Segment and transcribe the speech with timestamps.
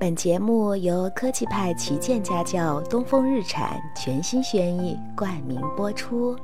[0.00, 6.34] 本节目由科技派旗舰家教东风日产全新轩逸冠名播出。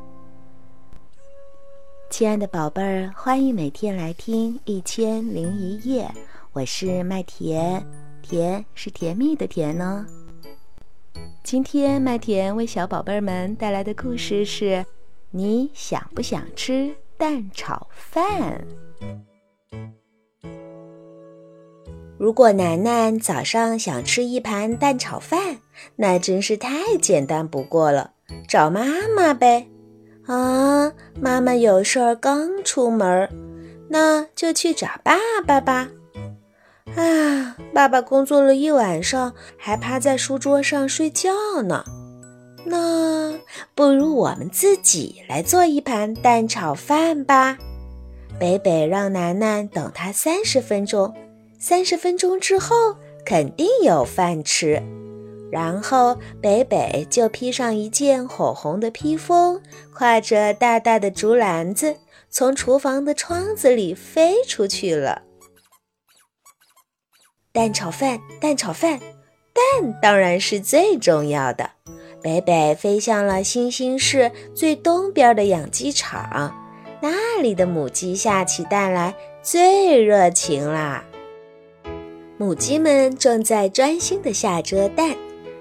[2.11, 6.05] 亲爱的宝贝儿，欢迎每天来听《一千零一夜》，
[6.53, 7.83] 我是麦田，
[8.21, 10.05] 甜是甜蜜的甜呢。
[11.43, 14.85] 今天麦田为小宝贝儿们带来的故事是：
[15.31, 18.63] 你想不想吃蛋炒饭？
[22.27, 25.59] 如果楠楠早上想吃一盘蛋炒饭，
[25.95, 28.15] 那真是太简单不过了，
[28.49, 28.85] 找妈
[29.17, 29.69] 妈呗。
[30.27, 33.31] 啊，妈妈有事儿刚出门，
[33.89, 35.15] 那就去找爸
[35.47, 35.89] 爸吧。
[36.97, 41.31] 啊，爸爸工作了一晚上，还趴在书桌上睡觉
[41.63, 41.85] 呢。
[42.65, 43.35] 那
[43.77, 47.57] 不如我们自己来做一盘蛋炒饭吧。
[48.41, 51.15] 北北让楠楠等他三十分钟。
[51.69, 54.81] 三十分钟之后，肯定有饭吃。
[55.51, 59.61] 然后北北就披上一件火红的披风，
[59.93, 61.97] 挎着大大的竹篮子，
[62.31, 65.23] 从厨房的窗子里飞出去了。
[67.51, 69.01] 蛋炒饭，蛋炒饭，
[69.53, 71.73] 蛋当然是最重要的。
[72.23, 76.55] 北北飞向了新兴市最东边的养鸡场，
[77.03, 81.05] 那里的母鸡下起蛋来最热情啦。
[82.39, 85.17] 母鸡们正在专心地下着蛋，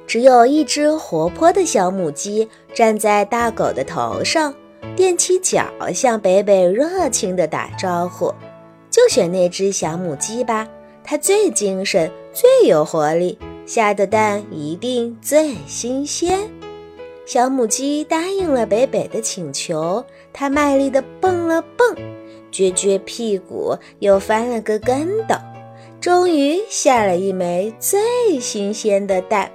[0.05, 4.53] 只有一只活泼的小母鸡站在大狗的头上，
[4.97, 8.33] 踮起脚向北北热情地打招呼。
[8.91, 10.67] 就选那只小母鸡吧，
[11.01, 16.49] 它最精神、最有活力，下的蛋一定最新鲜。
[17.25, 20.03] 小母鸡答应了北北的请求，
[20.33, 21.95] 它卖力地蹦了蹦，
[22.51, 25.35] 撅撅屁股，又翻了个跟斗。
[26.05, 29.49] 终于下了一枚最新鲜的蛋，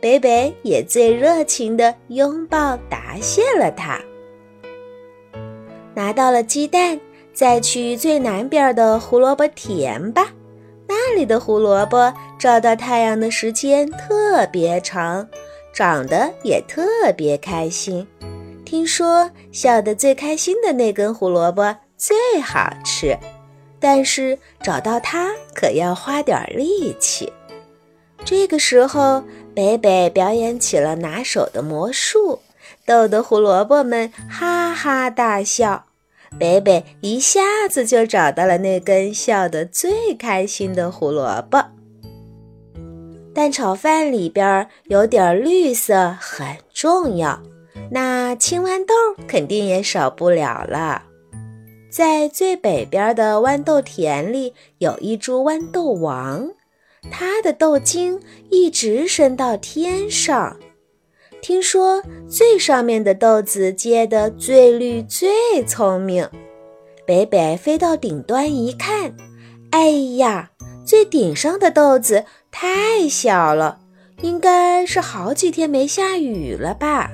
[0.00, 4.00] 北北也最热情地拥抱答谢了它。
[5.94, 6.98] 拿到了鸡蛋，
[7.32, 10.26] 再去最南边的胡萝卜田吧。
[10.88, 15.28] 那里的胡萝卜照到太阳的时间特别长，
[15.72, 16.82] 长得也特
[17.16, 18.04] 别开心。
[18.64, 23.16] 听说笑得最开心的那根胡萝卜最好吃。
[23.88, 27.32] 但是找到它可要花点力气。
[28.24, 29.22] 这个时候，
[29.54, 32.40] 北北表演起了拿手的魔术，
[32.84, 35.84] 逗得胡萝卜们哈哈大笑。
[36.36, 41.64] 北北一下子就找到了那根笑得最开心的胡萝卜。
[43.32, 47.40] 蛋炒饭里边有点绿色很重要，
[47.92, 48.94] 那青豌豆
[49.28, 51.04] 肯定也少不了了。
[51.96, 56.50] 在最北边的豌豆田里，有一株豌豆王，
[57.10, 58.20] 它的豆茎
[58.50, 60.58] 一直伸到天上。
[61.40, 66.28] 听说最上面的豆子结得最绿、最聪明。
[67.06, 69.16] 北北飞到顶端一看，
[69.70, 70.50] 哎呀，
[70.84, 73.78] 最顶上的豆子太小了，
[74.20, 77.10] 应该是好几天没下雨了吧。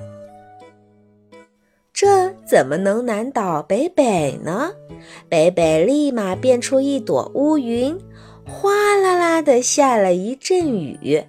[2.03, 4.73] 这怎么能难倒北北呢？
[5.29, 7.97] 北北立马变出一朵乌云，
[8.45, 11.25] 哗啦啦地下了一阵雨。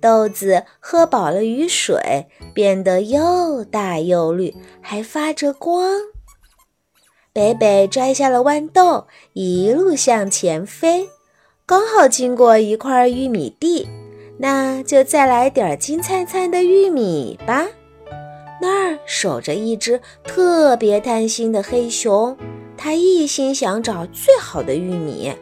[0.00, 6.00] 豆子喝饱了雨水，变得又大又绿，还发着光。
[7.34, 11.06] 北北摘下了豌豆，一路向前飞，
[11.66, 13.86] 刚好经过一块玉米地，
[14.38, 17.66] 那就再来点金灿灿的玉米吧。
[18.60, 22.36] 那儿守着一只特别贪心的黑熊，
[22.76, 25.32] 它一心想找最好的玉米。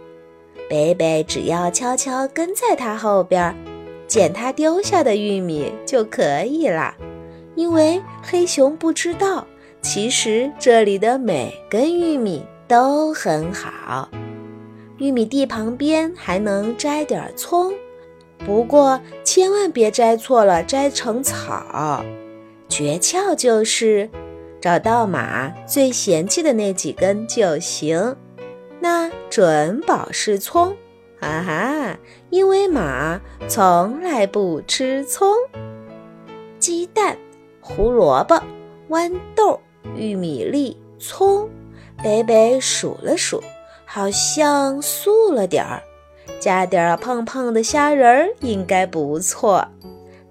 [0.68, 3.54] 北北只要悄悄跟在它后边，
[4.08, 6.94] 捡它丢下的玉米就可以了。
[7.54, 9.46] 因为黑熊不知道，
[9.82, 14.08] 其实这里的每根玉米都很好。
[14.96, 17.74] 玉米地旁边还能摘点葱，
[18.46, 22.02] 不过千万别摘错了，摘成草。
[22.72, 24.08] 诀窍就是
[24.58, 28.16] 找到马最嫌弃的那几根就行，
[28.80, 30.74] 那准保是葱，
[31.20, 31.98] 哈哈，
[32.30, 35.34] 因为马从来不吃葱。
[36.58, 37.14] 鸡蛋、
[37.60, 38.42] 胡萝卜、
[38.88, 39.60] 豌豆、
[39.94, 41.46] 玉米粒、葱，
[42.02, 43.42] 北北数了数，
[43.84, 45.82] 好像素了点儿，
[46.40, 49.68] 加点儿胖胖的虾仁儿应该不错。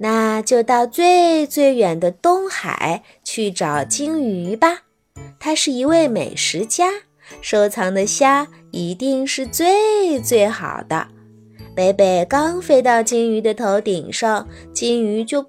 [0.04, 4.80] 那就到最最远的东海去找鲸鱼吧，
[5.40, 6.90] 他是一位美食家，
[7.40, 11.08] 收藏的虾一定是最最好的。
[11.76, 15.48] 北北刚飞到金鱼的头顶上，金鱼就噗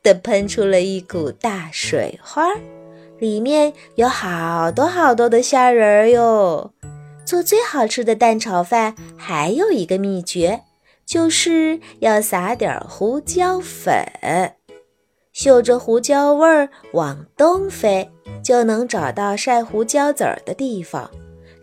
[0.00, 2.46] 的喷出了一股大水花，
[3.18, 6.70] 里面有好多好多的虾仁儿哟。
[7.26, 10.60] 做最好吃的蛋炒饭还有一个秘诀，
[11.12, 14.02] 就是要撒点胡椒粉，
[15.34, 18.10] 嗅着胡椒味儿往东飞，
[18.42, 21.10] 就能找到晒胡椒籽儿的地方。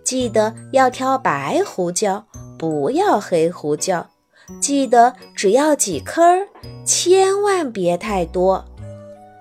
[0.04, 2.24] 记得要挑白胡椒。
[2.60, 4.08] 不要黑胡椒，
[4.62, 6.22] 记得只要几颗，
[6.86, 8.64] 千万别太多。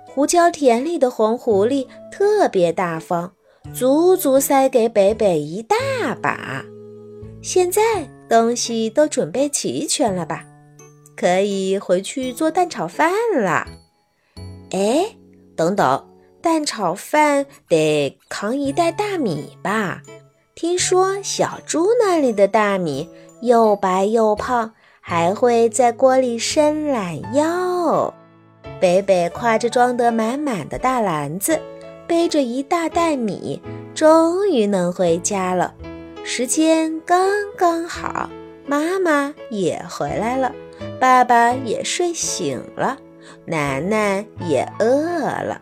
[0.07, 3.31] 胡椒田里的红狐狸特别大方，
[3.75, 5.77] 足足塞给北北一大
[6.23, 6.65] 把。
[7.43, 7.83] 现在
[8.29, 10.45] 东西都准备齐全了吧？
[11.17, 13.67] 可以回去做蛋炒饭了。
[14.71, 15.17] 哎，
[15.57, 16.07] 等等，
[16.41, 20.03] 蛋炒饭得扛一袋大米吧？
[20.55, 23.09] 听说小猪那里的大米
[23.41, 28.13] 又白又胖，还会在锅里伸懒腰。
[28.81, 31.59] 北北挎着装得满满的大篮子，
[32.07, 33.61] 背着一大袋米，
[33.95, 35.75] 终于能回家了。
[36.31, 37.27] 时间刚
[37.57, 38.29] 刚好，
[38.67, 40.55] 妈妈也回来了，
[41.01, 42.99] 爸爸也睡醒了，
[43.47, 45.59] 楠楠也饿了。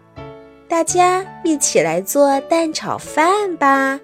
[0.66, 4.00] 大家一起来做蛋炒饭吧。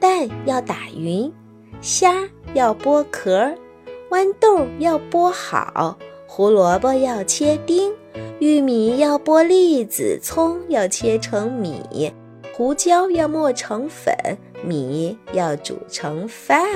[0.00, 1.32] 蛋要打匀，
[1.80, 2.12] 虾
[2.54, 3.54] 要剥壳，
[4.10, 5.96] 豌豆要剥好，
[6.26, 7.94] 胡萝卜要切丁，
[8.40, 12.12] 玉米要剥粒子，葱要切成米，
[12.58, 14.12] 胡椒要磨成粉，
[14.64, 16.66] 米要煮成饭，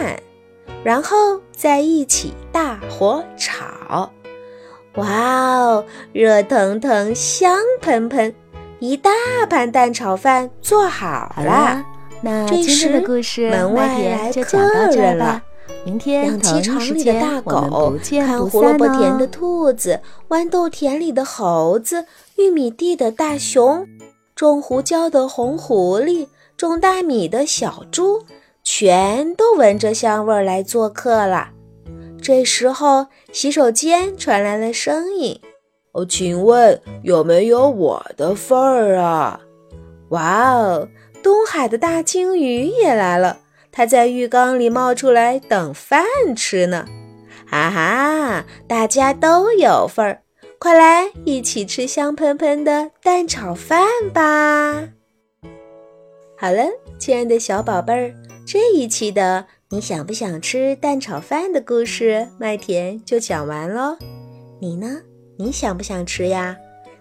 [0.85, 4.09] 然后再一起大火炒。
[4.95, 8.33] 哇哦，热腾腾，香喷喷，
[8.79, 9.11] 一大
[9.51, 11.85] 盘蛋炒饭做好了。
[12.21, 14.61] 那今天的故事，门外来客
[14.93, 15.43] 人了。
[15.85, 19.99] 明天养鸡场里的大狗，看胡萝卜田的兔子，
[20.29, 22.07] 豌豆田里的猴子，
[22.37, 23.85] 玉米地的大熊，
[24.43, 28.25] 种胡椒的红狐狸，种大米的小猪，
[28.65, 31.51] 全都闻着香味来做客了。
[32.21, 35.41] 这时候，洗手间传来了声音
[35.95, 39.43] ：“哦，请问有没有我的份儿啊？”
[40.11, 40.89] 哇哦！
[41.23, 43.39] 东海的大鲸鱼也来了，
[43.71, 46.05] 它在浴缸里冒出来等饭
[46.35, 46.87] 吃呢。
[47.49, 50.23] 哈哈，大家都有份儿，
[50.63, 54.89] 快来一起吃香喷喷的蛋炒饭吧！
[56.39, 56.63] 好了，
[57.01, 58.15] 亲爱的小宝贝儿，
[58.47, 63.97] 这一期的你想不想吃蛋炒饭的故事，麦田就讲完喽。
[64.61, 65.01] 你呢？
[65.37, 66.57] 你想不想吃呀？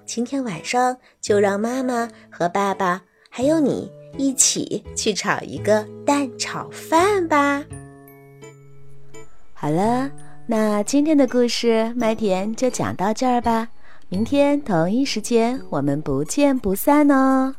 [0.07, 3.91] 今天晚上就让妈妈和爸爸还有你。
[4.17, 7.63] 一起去炒一个蛋炒饭吧。
[9.53, 10.11] 好了，
[10.51, 13.69] 那今天的故事麦田就讲到这儿吧。
[14.09, 17.56] 明天同一时间我们不见不散哦。